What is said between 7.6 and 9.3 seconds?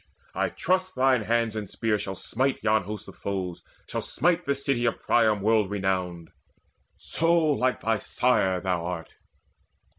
thy sire thou art!